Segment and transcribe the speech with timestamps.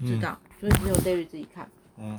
[0.00, 1.68] 知道，所以只有 David 自己看。
[1.98, 2.18] 嗯。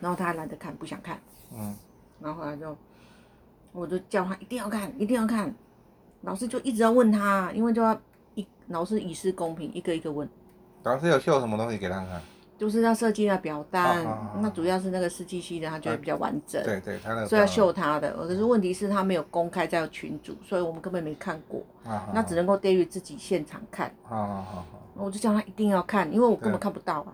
[0.00, 1.18] 然后他还懒得看，不想看。
[1.52, 1.74] 嗯。
[2.20, 2.76] 然后后来就，
[3.72, 5.54] 我就叫他一定要看，一定要看。
[6.22, 7.98] 老师就一直要问他，因为就要
[8.34, 10.28] 一老师以示公平，一个一个问。
[10.84, 12.20] 老师有秀什么东西给他看？
[12.58, 14.06] 就是要设计的表单，
[14.40, 16.62] 那主要是那个司机系的，他觉得比较完整。
[16.62, 17.26] 对对，他那个。
[17.26, 21.60] 所以要秀他的，可是问题是他没有公开在群组，所以我们根本没看过。
[21.84, 22.08] 啊。
[22.14, 23.92] 那只能够 David 自己现场看。
[24.04, 24.66] 好好好。
[24.94, 27.12] 我就叫他一定要看，因为我根本看不到啊。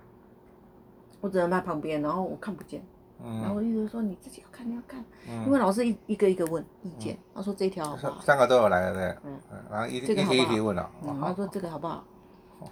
[1.21, 2.83] 我只能在旁边，然后我看不见。
[3.23, 3.41] 嗯。
[3.41, 5.05] 然后我一直说你自己要看，你要看。
[5.29, 5.45] 嗯。
[5.47, 8.21] 因为老师一一个一个问意见，他说这条好不好？
[8.21, 9.31] 三个都有来了，对。
[9.31, 9.39] 嗯。
[9.71, 10.91] 然后一一题一题问了。
[11.03, 11.21] 嗯。
[11.21, 12.05] 他说这个好不好？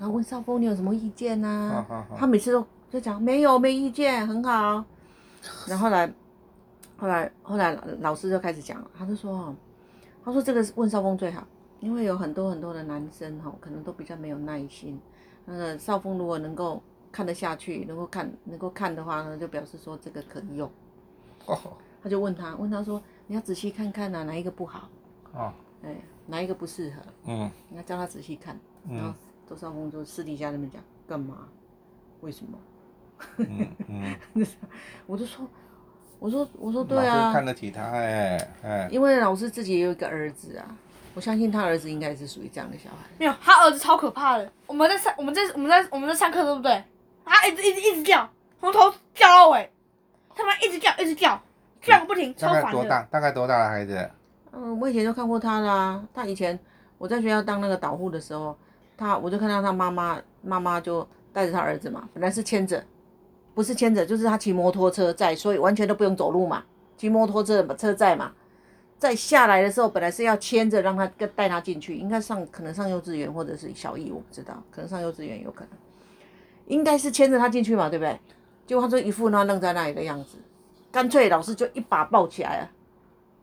[0.01, 1.87] 然后问少峰你有什么意见啊？
[2.17, 4.84] 他每次都就讲没有没意见，很好。
[5.69, 6.12] 然后后来，
[6.97, 9.55] 后来后来老师就开始讲了，他就说，
[10.25, 11.47] 他说这个问少峰最好，
[11.78, 15.01] 因为有很多很多的男生哈，可能都比较没有耐心。
[15.45, 16.83] 那个少峰如果能够
[17.16, 20.70] 看得下去，能够看能够看的话呢，就表示说这个可以用。
[21.47, 21.59] 哦
[22.03, 24.86] 他就问他问他说你要仔细看看啊，哪一个不好？
[25.33, 25.50] 哦。
[25.83, 27.00] 哎，哪一个不适合？
[27.25, 27.50] 嗯。
[27.70, 28.59] 你要叫他仔细看。
[28.87, 29.14] 然后。
[29.48, 31.48] 周少峰就私底下那边讲干嘛？
[32.20, 32.59] 为什么？
[33.39, 34.47] 嗯嗯、
[35.06, 35.48] 我就说，
[36.19, 37.33] 我说我说对啊。
[37.33, 38.89] 看得起他哎哎。
[38.92, 40.77] 因为老师自己也有一个儿子啊，
[41.14, 42.97] 我相信他儿子应该是属于这样的小孩。
[43.19, 44.53] 没有，他儿子超可怕的。
[44.67, 46.84] 我们在上，我们在我们在我们在上课，对不对？
[47.27, 48.27] 他一直一直一直叫，
[48.60, 49.70] 从头叫到尾，
[50.34, 51.38] 他妈一直叫一直叫，
[51.82, 52.62] 叫个不停，超烦的。
[52.62, 53.02] 大概多大？
[53.10, 54.10] 大概多大的孩子？
[54.52, 56.02] 嗯，我以前就看过他啦。
[56.14, 56.58] 他以前
[56.97, 58.56] 我在学校当那个导护的时候。
[58.98, 62.82] 他我就看到他妈妈，妈妈就带着他儿子嘛，本来是牵着，
[63.54, 66.64] 不是牵着，就是他骑摩托车载，所以完全都不用走路嘛，
[66.97, 68.32] 骑摩托车车载嘛。
[68.98, 75.70] 在下来的时候，本来是要牵着让他跟带他进去，应该上可能上幼稚园或者是小一，我不知道，可能上幼稚园有可能，
[76.67, 78.20] 应该是牵着他进去嘛，对不对？
[78.67, 80.39] 结果他就一副那愣在那里的样子，
[80.92, 82.70] 干脆老师就一把抱起来了，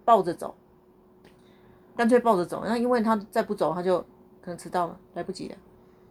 [0.06, 0.56] 抱着走，
[1.96, 4.04] 干脆抱着走，那因为他再不走他就。
[4.46, 5.56] 可能迟到了，来不及了，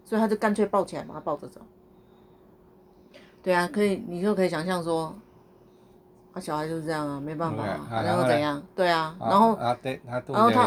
[0.06, 1.60] 所以他就干脆抱起来，把他抱着走。
[3.42, 5.14] 对啊，可以，你就可以想象说，
[6.32, 8.62] 啊，小孩就是这样啊，没办法，然后怎样？
[8.74, 10.66] 对啊，然后啊，对，然后他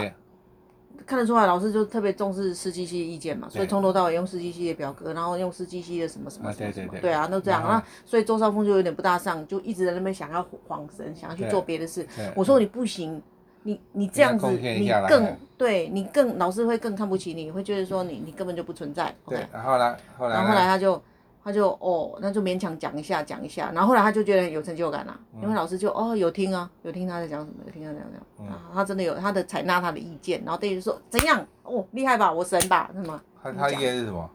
[1.05, 7.63] 看得出来，老师就特别重视司机系的意见嘛，所以从头到尾用司机系的表格，然后用司机系的什么什么什么什么，对啊，都这样。
[7.63, 12.05] 那所以周少峰就有点不大上，就一直在那边想要晃神，想要去做别的事。
[12.35, 13.21] 我说你不行。
[13.67, 19.11] 你你这样子，你更对你更老师会更看不起你，会觉得说你你根本就不存在。
[19.27, 21.01] 对，然后呢，后来，然后后来他就
[21.45, 33.21] 他就哦，那就勉强讲一下讲一下，然后后来他就觉得有成就感了，因为老师就哦有听啊，有听他在讲什么，有听他讲讲，啊他真的有他的采纳他的意见，然后等于说怎样哦厉害吧，我神吧，是吗？
[33.41, 34.29] 他他意见是什么？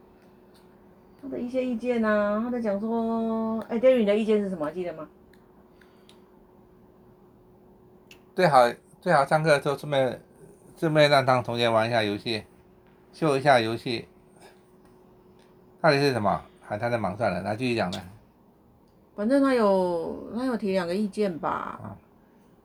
[1.21, 4.71] 他的一些意见啊，他在讲说，哎，David 你的意见是什么？
[4.71, 5.07] 记得吗？
[8.33, 8.71] 最好。
[9.01, 10.21] 最好上课的时候顺便
[10.77, 12.43] 顺便让当同学玩一下游戏，
[13.11, 14.07] 秀一下游戏。
[15.81, 16.39] 到底是什么？
[16.71, 18.01] 还他在忙算了，那继续讲呢。
[19.13, 21.77] 反正他有他有提两个意见吧。
[21.83, 21.91] 啊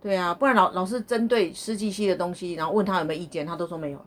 [0.00, 3.98] 对啊，不然老老师针对司机系的东西，然后问他有没有意见，他都说没有，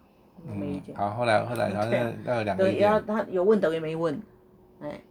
[0.48, 0.96] 没，没意见。
[0.96, 1.90] 嗯、好，后来后来然后
[2.24, 3.04] 那有两个意见。
[3.06, 4.18] 对，他有问等于没问，
[4.82, 5.02] 哎，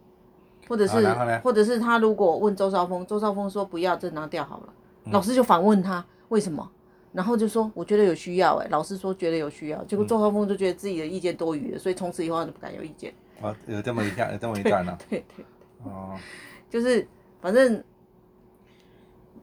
[0.67, 0.95] 或者是
[1.43, 4.73] 或者是他如果问周少峰，周少峰说不要，就拿掉好了。
[5.03, 6.67] 嗯、老师就反问他为什么？
[7.13, 13.13] 然后就说，我觉得有需要哎，老师说觉得有需要，结果周少峰就觉得自己的意见多余了，所以从此以后他就不敢有意见。
[13.41, 14.99] 哦，有这么一下，有这么一段呢、 啊。
[15.09, 15.45] 对对。
[15.83, 16.17] 哦。
[16.69, 17.07] 就是
[17.41, 17.83] 反正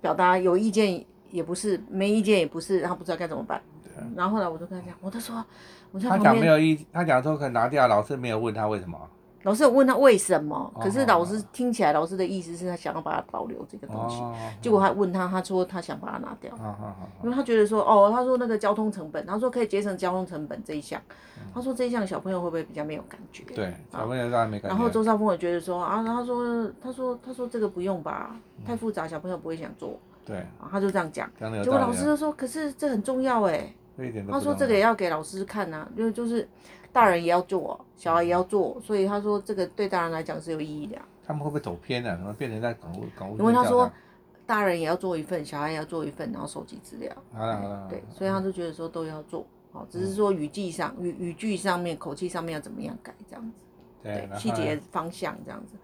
[0.00, 3.60] 表达有意见也不是，没意见也不是，然后不知道该怎么办。
[3.82, 4.04] 对。
[4.14, 5.44] 然后后来我就跟他讲，我就说，
[5.90, 6.24] 我在旁边。
[6.24, 9.10] 他讲没有意，他讲说可以拿掉，老师没有问他为什么。
[9.46, 14.20] 老师有问他为什么，可是老师听起来，老师的意思是他想要把它保留这个东西，
[14.60, 16.52] 结果还问他，他说他想把它拿掉，
[17.22, 21.00] 因为他觉得说，哦，他说那个交通成本，他说可以节省交通成本这一项，
[21.54, 23.44] 他说这一项小朋友会不会比较没有感觉？
[23.54, 24.76] 对，小朋友当然没感觉。
[24.76, 28.34] 然后周少峰也觉得说，啊，他说，他说，他说这个不用吧，
[28.66, 29.97] 太复杂，小朋友不会想做。
[30.24, 31.30] 对，他就这样讲，
[31.62, 33.72] 结果老师就说，可是这很重要哎，
[34.28, 36.48] 他说这个也要给老师看呐，因为就是。
[36.97, 40.97] 大人也要做，小孩也要做，所以他说这个对大人来讲是有意义的。
[41.27, 42.16] 他们会不会走偏了？
[42.16, 43.27] 怎么变成在搞搞？
[43.39, 43.93] 因为他说，
[44.47, 47.15] 大人也要做一份，小孩也要做一份，然后收集资料。
[47.34, 47.87] 好了好了。
[47.91, 53.63] 对，所以他就觉得说都要做，好，只是说语句上、语语句上面、口气上面要怎么样改这样子。
[54.03, 55.75] 对，细节方向这样子。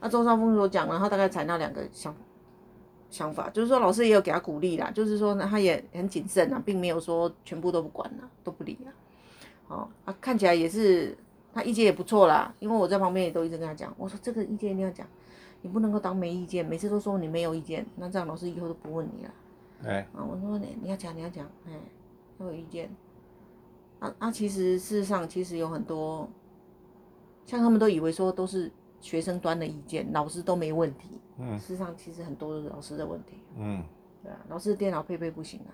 [0.00, 2.14] 那周少峰所讲呢，他大概采纳两个想
[3.10, 8.94] 想法，就是说老师也有给他鼓励啦，就是说呢他也很谨慎啊，并没有说全部都不管了，都不理啊。
[9.70, 11.16] 哦啊，看起来也是
[11.54, 15.06] 他意见也不错啦，因为我在旁边也都一直跟他讲，我说这个意见一定要讲，
[15.62, 19.34] 你不能够当没意见，每次都说你没有意见，那这样老师以后都不问你了。
[19.84, 20.00] 哎。
[20.12, 21.72] 啊，我说你你要讲你要讲，哎，
[22.38, 22.90] 要有意见。
[24.00, 26.28] 啊啊，其实事实上其实有很多，
[27.46, 31.20] 像他们都以为说都是学生端的意见，老师都没问题。
[31.38, 31.58] 嗯。
[31.60, 33.42] 事实上其实很多都是老师的问题。
[33.56, 33.84] 嗯。
[34.22, 35.70] 对啊，老师的电脑配备不行啊。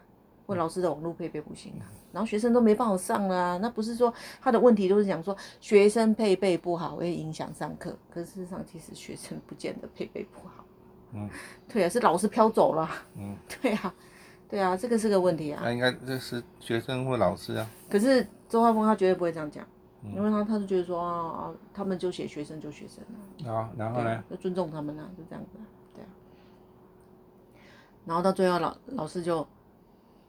[0.47, 10.65] 或老师的网络配备不行啊，然后学生都没办法上了啊，那不是说他的问题都是讲说学生配备不好会影响上课，可是事实上其实学生不见得配备不好，
[11.13, 11.29] 嗯，
[11.69, 13.95] 对啊，是老师飘走了，嗯， 对啊，
[14.49, 15.61] 对啊，这个是个问题啊。
[15.65, 17.69] 那应该这是学生或老师啊。
[17.91, 19.67] 可是周浩峰他绝对不会这样讲，
[20.15, 26.09] 因为他他就觉得说啊啊，他们就写学生就学生啊，然后呢，就尊重他们啊，就这样子啊，对啊，
[28.05, 29.45] 然后到最后老老师就。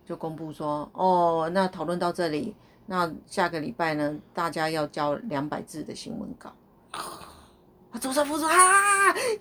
[0.08, 2.56] 就公布说，哦，那讨论到这里，
[2.86, 6.54] 那下个礼拜呢，大家要交两百字的新闻稿。
[6.92, 8.56] 啊，周少福说啊，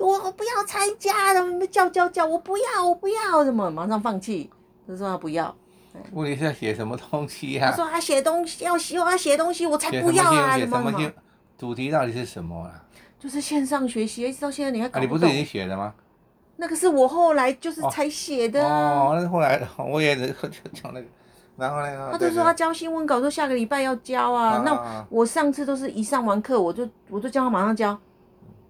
[0.00, 1.32] 我我不要参加
[1.70, 4.50] 叫叫叫，我不要，我不要，什么马上放弃，
[4.88, 5.54] 他说他不要。
[6.12, 7.70] 问题是要写什么东西呀？
[7.70, 10.58] 他说他写东西要写，我要写东西，我才不要啊！
[10.58, 11.12] 什么什么？
[11.56, 12.84] 主题到底是什么啊？
[13.20, 15.14] 就是线上学习，一直到现在你还搞不懂。
[15.16, 15.94] 啊，你不是已经写了吗？
[16.56, 19.12] 那个是我后来就是才写的哦。
[19.12, 20.32] 哦，那后来 我也就
[20.72, 21.06] 讲那个，
[21.56, 22.08] 然后呢？
[22.12, 24.56] 他就说他交新闻稿，说下个礼拜要交啊。
[24.56, 27.98] 啊那我上次都是一上完课，我就我就叫他马上交。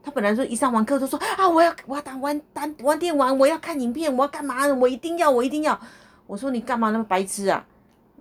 [0.02, 4.66] 他本来说一上完课就说啊，我要我要打完打完电玩，我要看影片，我要干嘛？
[4.74, 5.78] 我一定要，我一定要。
[6.26, 7.64] 我说你干嘛那么白痴啊？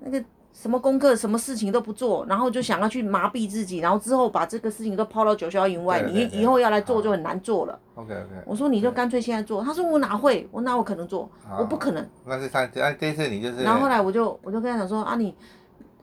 [0.01, 0.23] 那个。
[0.57, 7.78] 什么功课，什么事情都不做，然后就想要去麻痹自己，然后之后把这个事情都抛到九霄云外，你以后要来做就很难做了。
[7.96, 8.44] OK OK。
[8.46, 11.30] 我说你就干脆现在做，他说我哪会，我哪有可能做，
[11.60, 12.07] 我不可能。
[12.25, 13.63] 那是他，这这次你就是。
[13.63, 15.36] 然后后来我就我就跟他讲说啊你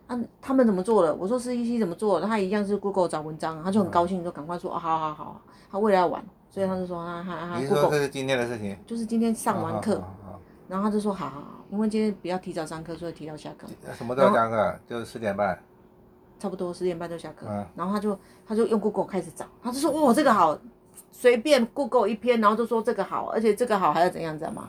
[0.06, 1.14] 啊他们怎么做了？
[1.14, 2.26] 我说 CCC 怎么做的？
[2.26, 5.40] 他一样是 Google 找文章，他就很高兴，就赶快说啊好好好，
[5.70, 7.58] 他为了要玩，所以他就说啊哈哈。
[7.58, 8.76] 你说这是今天的事情？
[8.86, 10.00] 就是今天上完课，
[10.68, 11.61] 然后他就说好好好。
[11.72, 13.66] 因为今天比较提早上课，所以提早下课。
[13.94, 14.78] 什么时候下课？
[14.86, 15.58] 就是十点半。
[16.38, 17.46] 差不多十点半就下课。
[17.48, 17.64] 嗯。
[17.74, 20.58] 然后他就他就用 Google 开始找，他就说哦这个好，
[21.10, 24.68] 随便 Google 一篇，然后就说这个好，而且这个好还要怎样知道吗？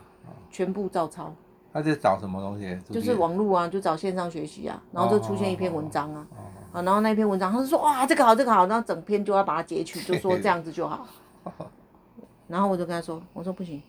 [0.50, 1.30] 全部照抄。
[1.74, 2.78] 他在找什么东西？
[2.90, 6.26] 就是网络啊，就找线上学习啊，然后就出现一篇文章啊，
[6.72, 11.06] 啊，然后那篇文章他就说哇这个好这个好，然后整篇就要把它截取，就说这样子就好。
[12.48, 13.82] 然后我就跟他说，我说不行。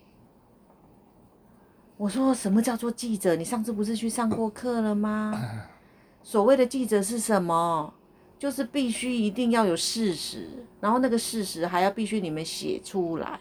[1.98, 3.36] 我说什么叫做记者？
[3.36, 5.34] 你上次不是去上过课了吗？
[6.24, 7.94] 所谓的记者是什么？
[8.38, 10.50] 就是必须一定要有事实，
[10.82, 13.40] 然后那个事实还要必须你们写出来。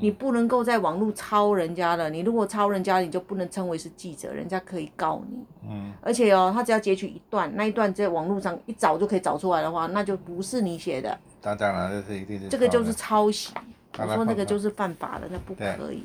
[0.00, 2.08] 你不能够在网络抄人家了。
[2.08, 5.44] 你如果抄人家，你就不能称为是记者，人家可以告你。
[5.68, 5.92] 嗯。
[6.00, 11.18] 而且哦，他只要截取一段，那一段在网络上一找就可以找出来的话，那就不是你写的。
[11.42, 12.48] 当然了，这是一定是。
[12.48, 13.52] 这个就是抄袭。
[13.98, 16.02] 我说那个就是犯法的，那不可以。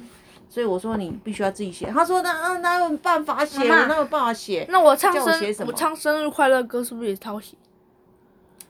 [0.50, 1.88] 所以我说你必须要自己写。
[1.88, 3.68] 他说那啊哪有办法写？
[3.68, 4.66] 哪有办法写？
[4.70, 7.58] 那我唱生我，我唱生日快乐歌是不是也抄袭？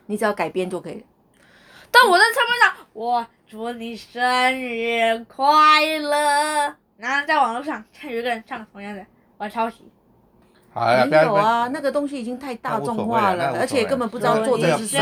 [0.08, 1.06] 你只要改编就可以。
[1.92, 6.76] 但我在唱片上，我祝你生日快乐。
[6.98, 9.06] 然后在网络上看有一个人唱同样的，
[9.38, 9.84] 我要抄袭。
[11.10, 15.00] 没有啊，那个东西已经太大众化了，而且根本不知道作者是谁。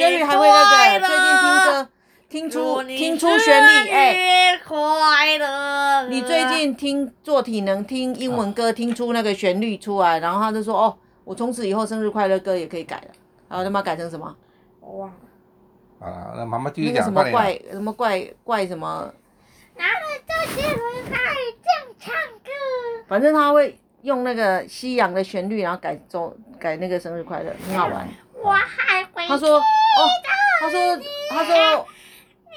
[0.00, 0.38] 生日快乐。
[0.38, 1.88] 还会那个最近听歌。
[2.28, 4.60] 听出听出旋律，哎、欸，
[6.10, 13.08] 你最近听做体能听英文歌，听出那个旋律出来，然后他就说，哦，我从此以后生日快乐歌也可以改了，
[13.48, 14.36] 然后他妈改成什么？
[14.80, 15.16] 我忘了。
[16.06, 16.96] 啊，那妈妈继续讲。
[16.96, 19.10] 那个什么怪什么怪怪什么？
[19.74, 19.90] 拿了
[20.26, 21.18] 周杰伦来
[21.64, 22.50] 这样唱歌。
[23.08, 28.06] 反正他会用那个西洋的旋律，然后改周改那个生日快乐，很好玩。
[28.34, 29.26] 我还会。
[29.26, 29.62] 他说，哦，
[30.60, 30.98] 他说，
[31.30, 31.86] 他说。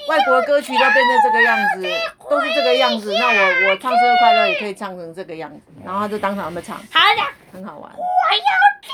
[0.10, 1.84] 外国歌曲都变成这个样子，
[2.30, 3.14] 都是这个样子。
[3.14, 7.92] 那我我唱生日快乐也可以唱成这个样子，然后他就当场那么唱，好的，很好玩。
[7.92, 7.98] 我
[8.34, 8.40] 要
[8.82, 8.90] 知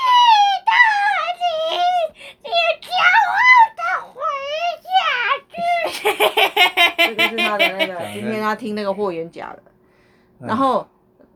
[0.66, 0.72] 道
[1.40, 2.50] 你，你
[2.84, 2.88] 骄
[3.24, 3.36] 傲
[3.78, 4.20] 的回
[4.84, 4.88] 家
[5.48, 5.56] 去。
[7.06, 9.62] 这个是他的那个，今天他听那个霍元甲的，
[10.40, 10.86] 然后，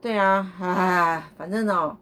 [0.00, 1.96] 对啊，哎，反正哦。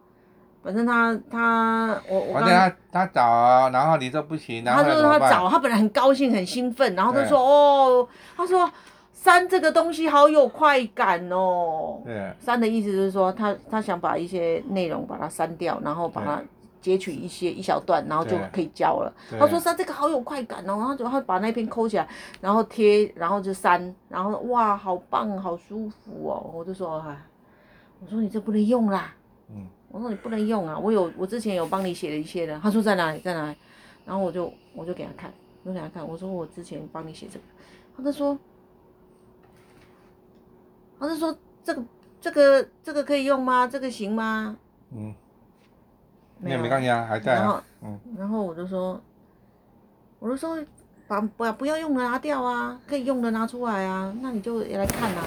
[0.63, 8.71] 反正他他我我刚刚他他找，然后你说不行，然后他说他找，他本来很高兴很兴奋，然后他说哦，他说
[9.15, 12.03] 删这个东西好有快感哦。
[12.05, 12.31] 对。
[12.39, 16.43] 删的意思就是说他他想把一些内容把它删掉，然后把它
[16.83, 19.11] 截取一些一小段，然后就可以交了。
[19.39, 22.07] 他说删这个好有快感哦，然后就他把那篇抠起来，
[22.41, 27.17] 然后贴，然后就删，然后哇好棒好舒服哦，我就说哎，
[28.01, 29.15] 我说你这不能用啦。
[29.49, 29.67] 嗯。
[29.91, 30.79] 我说你不能用啊！
[30.79, 32.59] 我有，我之前有帮你写了一些的。
[32.61, 33.57] 他说在哪里，在哪里？
[34.07, 35.33] 然后我就我就给他看，
[35.65, 37.45] 我给他看，我说我之前帮你写这个，
[37.97, 38.39] 他就说，
[40.99, 41.85] 他就说这个
[42.21, 43.67] 这个这个可以用吗？
[43.67, 44.57] 这个行吗？
[44.93, 45.15] 嗯，
[46.39, 49.01] 没有没关系啊，还在然后啊，嗯，然后我就说，
[50.21, 50.57] 我就说
[51.09, 55.27] 把把不要用的拿掉啊，可以用的拿出来啊，那你就也来看啊。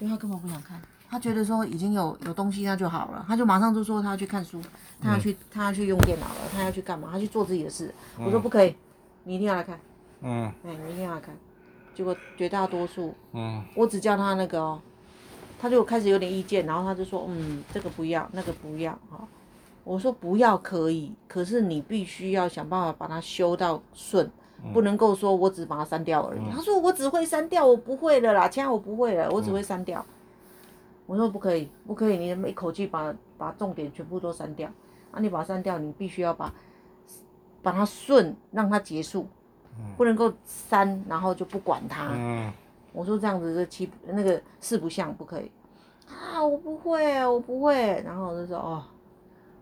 [0.00, 0.80] 因为他根本不想看，
[1.10, 4.60] 他觉得说已经有有东西那就好了，他就马上就说他要去看书，
[5.00, 7.08] 他要去、嗯、他要去用电脑了，他要去干嘛？
[7.10, 7.92] 他去做自己的事。
[8.18, 8.74] 嗯、我说不可以，
[9.24, 9.80] 你一定要来看。
[10.20, 11.34] 嗯，哎，你一定要来看。
[11.94, 14.80] 结果绝大多数，嗯，我只叫他那个哦，
[15.58, 19.26] 他就开始有点意见，然后他就说，嗯，这个不要，那个不要哈。
[19.84, 24.30] 我说不要可以，可是你必须要想办法把它修到顺。
[24.74, 26.40] 不能够说我只把它删掉而已。
[26.40, 30.04] 嗯、他说我只会删掉，我不会了啦，现在我不会了，我只会删掉。
[31.08, 34.70] 嗯、我说不可以，不可以，你一口气把把重点全部都删掉。
[35.10, 36.52] 啊，你把它删掉，你必须要把
[37.62, 39.26] 把它顺，让它结束，
[39.78, 42.10] 嗯、不能够删，然后就不管它。
[42.12, 42.52] 嗯、
[42.92, 45.50] 我说这样子是七那个四不像，不可以。
[46.06, 48.02] 啊，我不会，我不会。
[48.04, 48.84] 然后我就说哦，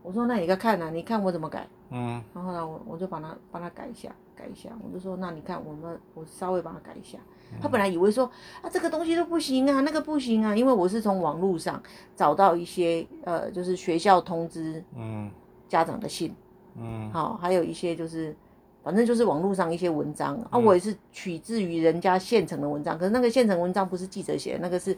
[0.03, 1.67] 我说那你该看啊，你看我怎么改。
[1.91, 2.23] 嗯。
[2.35, 4.11] 然后呢，我我就把它把它改一下。
[4.35, 7.19] 改一下，我就说，那你看，我们我稍微把它改一下。
[7.61, 11.83] 他本来以为说啊，这个东西都不行啊，那个不行啊，因为我是从网络上
[12.15, 15.31] 找到一些呃，就是学校通知嗯
[15.69, 16.35] 家长的信
[16.77, 18.37] 嗯，好，还有一些就是
[18.83, 24.97] 反正就是网络上一些文章啊，我也是取自于人家现成的文章，可是那个现成文章不是记者写的，那个是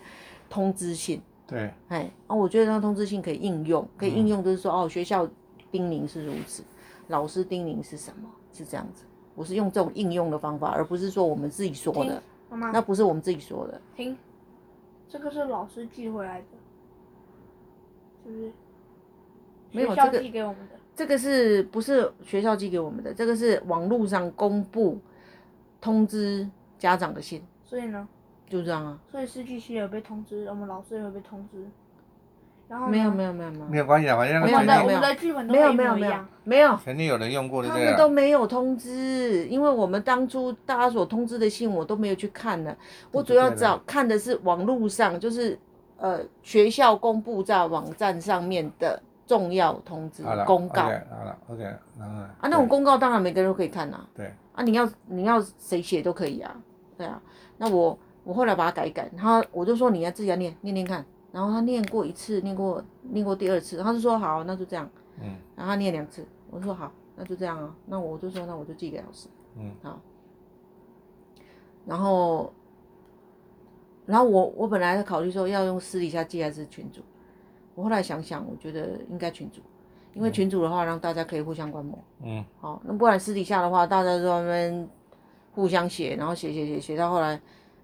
[0.51, 1.23] 通知信。
[1.47, 5.27] 对，哎，啊，我觉得那通知信可以应用，可以应用，就是说哦，学校
[5.71, 6.63] 叮咛是如此，
[7.07, 8.29] 老师叮咛是什么？
[8.53, 9.05] 是这样子。
[9.35, 12.23] 我是用这种应用的方法，而不是说我们自己说的。
[12.51, 13.81] 妈妈，那不是我们自己说的。
[13.95, 14.17] 听，
[15.09, 16.47] 这个是老师寄回来的，
[18.25, 18.53] 是不是？
[19.71, 20.75] 没有，这个寄给我们的。
[20.97, 23.15] 这个是不是学校寄给我们的？
[23.15, 24.99] 这个是网络上公布
[25.81, 27.43] 通知家长的信。
[27.65, 28.09] 所以呢？
[28.49, 28.99] 就这样啊。
[29.11, 31.67] 所以失去期也有被通知，我们老师也会被通知。
[32.69, 37.69] 然后没有没有没有没有没有关系啊，反正没有的剧本都没有没有没有没有，肯定有人用过的。
[37.71, 42.77] 他们都没有通知，因为我们当初大家所通知的信我都没有去看呢。
[43.11, 45.59] 我主要找看的是网络上，就是
[45.97, 50.83] 呃学校公布在网站上面的重要通知公告。
[50.83, 51.63] 好了，OK，
[51.99, 53.99] 然后啊，那种公告当然每个人都可以看呐。
[54.15, 54.31] 对。
[54.53, 56.55] 啊，你要你要谁写都可以啊，
[56.99, 57.19] 对啊。
[57.57, 61.03] 那我我后来把它改一改，他我就说你要自己要念念念看。
[61.31, 64.89] 然后他念过一次，念过念过第二次，他就说好，那就这样。
[65.21, 65.37] 嗯。
[65.55, 67.75] 然后他念两次，我说好，那就这样啊。
[67.85, 69.29] 那我就说，那我就寄给老师。
[69.57, 69.71] 嗯。
[69.83, 70.01] 好。
[71.85, 72.53] 然后，
[74.07, 77.03] 然后我我本来在考虑说要用私底下寄还是群主，
[77.75, 79.61] 我后来想想，我觉得应该群主，
[80.15, 81.99] 因为群主的话让大家可以互相观摩。
[82.23, 82.43] 嗯。
[82.59, 84.89] 好，那不然私底下的话，大家在外面
[85.53, 87.39] 互相写，然后写写写写到后来。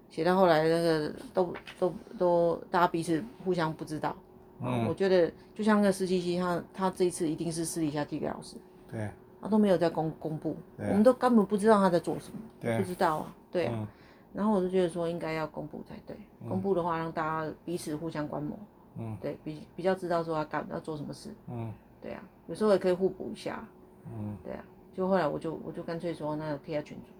[0.09, 4.15] 写到后来，那个都都都，大家彼此互相不知道。
[4.61, 8.55] 嗯，我觉得就像那个司机机，他他这一次一定是私底下寄给老师。
[8.89, 9.09] 对。
[9.41, 12.39] 他都没有在公公布，我们都根本不知道他在做什么。
[12.59, 12.77] 对。
[12.79, 13.87] 不知道啊，对啊。
[14.33, 16.15] 然后我就觉得说，应该要公布才对。
[16.47, 18.57] 公布的话，让大家彼此互相观摩。
[18.97, 19.17] 嗯。
[19.21, 21.29] 对比比较知道说他干要做什么事。
[21.47, 21.71] 嗯。
[22.01, 23.63] 对啊，有时候也可以互补一下。
[24.05, 24.35] 嗯。
[24.43, 24.63] 对啊，
[24.95, 27.11] 就后来我就我就干脆说，那贴在群组。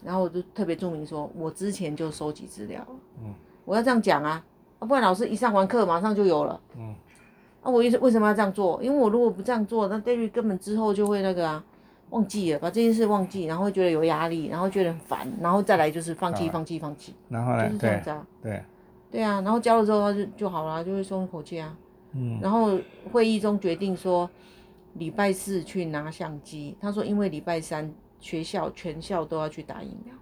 [0.00, 0.06] 对。
[0.06, 2.84] 然后我就特别注明说，我之前就收集资料。
[3.22, 4.44] 嗯，我要这样讲啊，
[4.78, 6.60] 啊，不然老师一上完课马上就有了。
[6.76, 6.94] 嗯，
[7.62, 8.82] 啊，我为为什么要这样做？
[8.82, 11.64] 因为我如果不这样做，那 David 根本之后就会那个啊，
[12.10, 17.14] 忘记了，把这件事忘记，然后会觉得有压力，然后觉得很烦，然后再来就是放弃，放弃，放弃。
[17.28, 17.66] 然后呢？
[17.66, 18.26] 就是这样子啊。
[18.42, 18.62] 对。
[19.10, 21.76] 对啊，然后交了之后他就就好了，就会松一口气啊。
[22.12, 22.38] 嗯。
[22.40, 22.78] 然后
[23.10, 24.28] 会议中决定说，
[24.94, 26.76] 礼拜四去拿相机。
[26.80, 27.92] 他说，因为礼拜三。
[28.20, 30.14] 学校全校都要去打疫苗，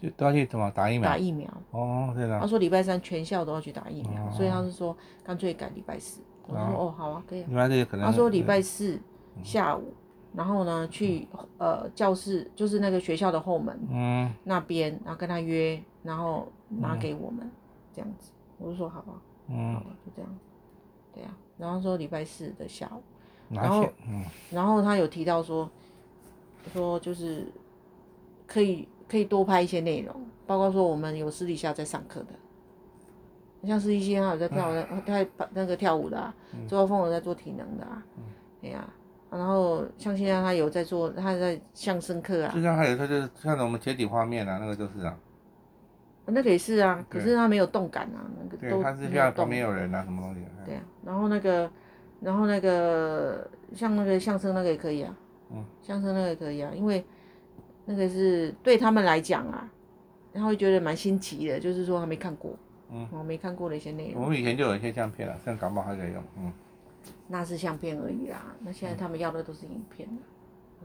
[0.00, 1.08] 就都要去怎么打疫苗？
[1.08, 2.40] 打疫苗哦，对了。
[2.40, 6.20] 他说礼拜三全校都要去打疫苗，所以他是说干脆改礼拜四。
[6.46, 7.68] 我说哦，好啊，可以啊。
[8.00, 8.98] 他说礼拜四
[9.44, 9.94] 下午，
[10.34, 17.48] 然后呢去呃教室，就是那个学校的后门，嗯，那边，然后跟他约，然后拿给我们
[17.92, 18.32] 这样子。
[18.58, 19.12] 我就说好吧，
[19.48, 20.38] 嗯，就这样，
[21.14, 21.30] 对啊。
[21.56, 23.02] 然后说礼拜四的下午，
[23.54, 23.88] 然后
[24.50, 25.70] 然后他有提到说。
[26.72, 27.46] 说就是
[28.46, 30.14] 可以可以多拍一些内容，
[30.46, 36.34] 包括说我们有私底下在上课的，像是一些他有在跳的，在那个跳舞的啊，
[36.68, 38.02] 周浩峰有在做体能的啊，
[38.60, 38.88] 对呀，
[39.30, 45.16] 然后像现在他有在做，他在相声课啊，就像还有他就是像我们解体画面啊，那个就是啊，
[46.26, 51.70] 那个也是啊，可是他没有动感啊，那个都他是像旁边有人啊，什么东西，对啊，然后那个
[52.20, 55.14] 然后那个像那个相声那个也可以啊。
[55.52, 57.04] 嗯，相声那个也可以啊，因为
[57.86, 59.70] 那个是对他们来讲啊，
[60.32, 62.52] 他会觉得蛮新奇的，就是说他没看过，
[62.90, 64.22] 嗯，我没看过的一些内容。
[64.22, 66.52] 我们以前就有一些相片了，现在搞不好还可以用，嗯。
[67.28, 70.08] 那是相片而已啦，那现在他们要的都是影片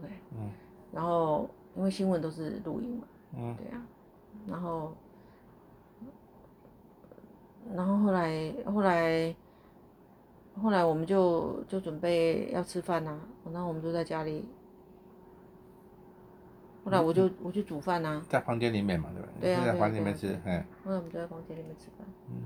[0.00, 0.48] 对，嗯，
[0.92, 3.02] 然后因为新闻都是录音嘛，
[3.36, 3.82] 嗯，对啊，
[4.48, 4.94] 然后，
[7.74, 9.34] 然后后来后来，
[10.62, 13.20] 后来我们就就准备要吃饭呐、啊，
[13.52, 14.48] 然后我们就在家里，
[16.86, 19.28] 后来我就、嗯、我去煮饭呐、啊，在房间里面嘛，对吧？
[19.40, 22.36] 对啊，在房间里面吃，哎，后来我们就在房间里面吃饭，嗯。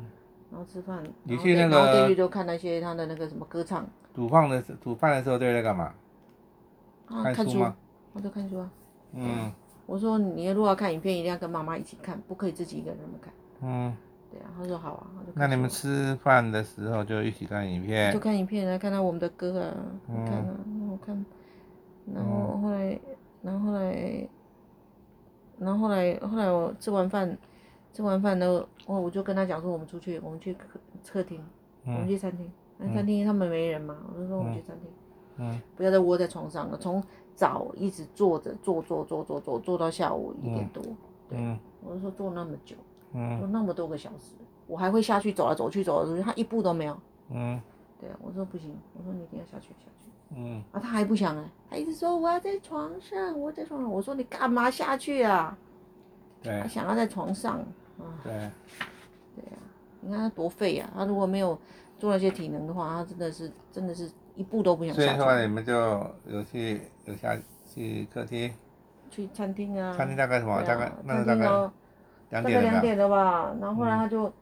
[0.51, 3.87] 然后吃饭，你去那个，然后电视就看那些他的那个什么歌唱。
[4.15, 5.93] 煮饭的时，煮饭的时候对在干嘛？
[7.07, 7.77] 啊，看书吗？
[8.15, 8.71] 我在看书啊。
[9.13, 9.53] 嗯。
[9.87, 13.33] 我说你如果要看影片，一定要跟妈妈一起看，不可以自己一个人那么看。
[13.63, 13.97] 嗯。
[14.31, 15.07] 对啊，他说好啊。
[15.35, 18.13] 那你们吃饭的时候就一起看影片？
[18.13, 19.75] 就看影片啊，看到我们的歌啊，
[20.09, 21.27] 看啊，然后看，
[22.15, 22.99] 然后后来，
[23.43, 24.29] 然后后来，
[25.59, 27.37] 然后后来，后来我吃完饭。
[27.93, 31.45] 吃完饭呢，我我就跟他讲说，我们出去，我们去客客厅，
[31.85, 32.49] 我们去餐厅。
[32.79, 34.89] 那、嗯、餐厅他们没人嘛，我就说我们去餐厅。
[35.39, 35.61] 嗯。
[35.77, 37.03] 不要再窝在床上了，从
[37.35, 40.81] 早一直坐着坐坐坐坐坐坐到下午一点多。
[41.29, 41.37] 对。
[41.37, 42.77] 嗯、我就说坐那么久，
[43.13, 44.37] 嗯，坐那么多个小时，
[44.69, 46.97] 我还会下去走来走去走来走去，他一步都没有。
[47.31, 47.61] 嗯。
[48.01, 50.11] 对啊，我说不行，我说你一定要下去下去。
[50.35, 50.65] 嗯。
[50.73, 53.91] 啊，他还不想哎，他一直说我要在床上，我在床上。
[53.91, 55.57] 我说你干嘛下去啊？
[56.43, 56.61] 对。
[56.63, 57.59] 他想要在床上。
[57.99, 58.33] 啊对，
[59.37, 59.61] 对呀、啊，
[60.01, 60.89] 你看他多废呀！
[60.95, 61.59] 他如果没有
[61.99, 65.03] 做那些体能的话，他真的是真的是一步都不想下。
[65.03, 65.75] 所以后来你们就
[66.25, 68.51] 有去有下去客厅，
[69.11, 69.95] 去餐厅啊。
[69.95, 70.55] 餐厅大概什么？
[70.55, 71.45] 啊、大概那个大概
[72.31, 72.43] 两点。
[72.43, 73.55] 大概两点了吧？
[73.61, 74.33] 然后后来他就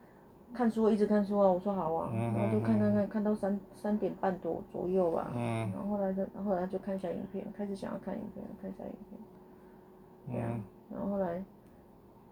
[0.53, 1.47] 看书，嗯、一直看书啊。
[1.47, 5.31] 我说好啊，嗯、然后就看看看，看到三三点半多左右吧。
[5.35, 5.71] 嗯。
[5.71, 10.33] 然后后来就，后来就看一下影片，开始想要看影片，看一下影片。
[10.33, 10.49] 对啊。
[10.51, 10.63] 嗯、
[10.93, 11.43] 然后后来。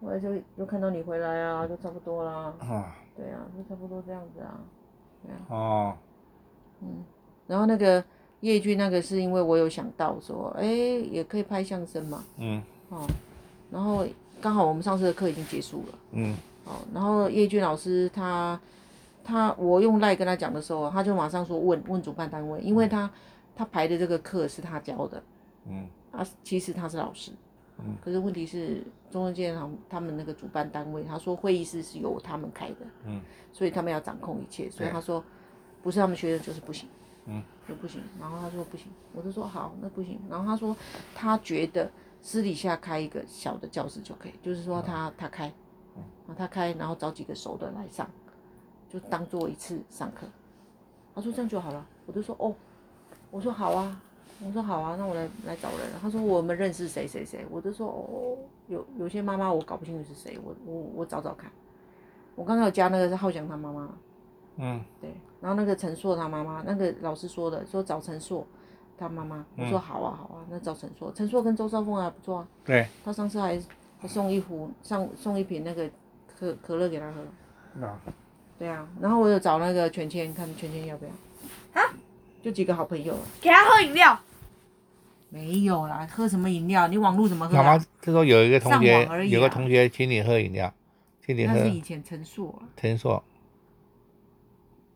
[0.00, 2.54] 后来就又看到你回来啊，就差不多啦。
[2.60, 2.94] 啊。
[3.16, 4.60] 对啊，就差不多这样子啊。
[5.24, 5.38] 对啊。
[5.48, 5.96] 哦。
[6.80, 7.04] 嗯，
[7.48, 8.04] 然后那个
[8.38, 12.22] 叶剧那个是因为我有想到说，哎，也可以拍相声嘛。
[12.36, 12.62] 嗯。
[12.90, 13.08] 哦。
[13.72, 14.06] 然后
[14.40, 15.98] 刚好我们上次的课已经结束了。
[16.12, 16.36] 嗯。
[16.68, 18.60] 哦，然后叶俊老师他
[19.24, 23.10] 他我用赖跟他讲的时候，他就马上说问问主办单位，因为他、嗯、
[23.56, 25.22] 他排的这个课是他教的。
[25.66, 25.86] 嗯。
[26.12, 27.32] 啊，其实他是老师。
[27.78, 27.96] 嗯。
[28.04, 28.82] 可是问题是。
[29.10, 32.76] 中正纪念堂他们那个主办单位，他说会议室是由他们开的，
[33.06, 33.22] 嗯，
[33.54, 35.24] 所以他们要掌控一切，所以他说
[35.82, 36.86] 不是他们学生就是不行，
[37.24, 38.02] 嗯，就不行。
[38.20, 40.20] 然后他说不行，我就说好，那不行。
[40.28, 40.76] 然后他说
[41.14, 45.52] 他觉得私底下开一个小的教室就可以，就是说他他开，啊
[46.36, 48.08] 他开，然后找几个熟的来上，
[48.88, 50.26] 就当做一次上课。
[51.14, 52.54] 他说这样就好了，我就说哦，
[53.30, 54.00] 我说好啊。
[54.40, 55.90] 我说好啊，那我来来找人。
[56.00, 61.50] 他说我们认识谁谁谁，我就说哦，有有些妈妈我搞不清楚是谁，我我我找找看。
[62.36, 63.88] 我刚才有加那个是浩翔他妈妈，
[64.58, 68.46] 嗯，对，然后那个陈硕他妈妈，那个老师说的，说找陈硕
[68.96, 73.60] 他妈妈，我说好啊好啊，那找陈硕，陈硕跟周少峰还不错啊，对，他上次还
[74.00, 75.88] 还送一壶上送一瓶那个
[76.38, 77.24] 可可乐给他喝，
[77.74, 77.98] 那，
[78.58, 81.10] 对啊，然后我有找那个全谦，看全谦要不要，
[81.80, 81.92] 啊，
[82.42, 84.18] 就几个好朋友，给他喝饮料。
[85.30, 86.88] 没有啦，喝什么饮料？
[86.88, 87.62] 你网络怎么喝、啊？
[87.62, 90.72] 妈妈他说有一个同学，啊、有个同学请你喝饮料，
[91.24, 91.54] 请你喝。
[91.54, 92.64] 那是以前陈硕、啊。
[92.76, 93.22] 陈硕。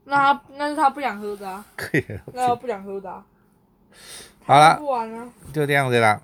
[0.05, 1.65] 那他那是他不想喝的啊。
[1.77, 2.05] 可以。
[2.33, 3.25] 那他不想喝的、啊。
[4.45, 4.81] 好了。
[5.53, 6.21] 就这样子了。